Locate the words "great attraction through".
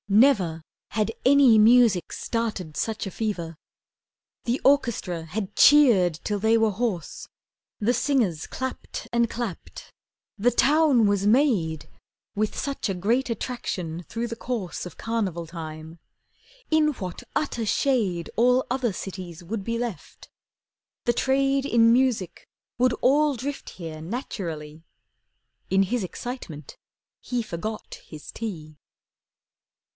12.95-14.27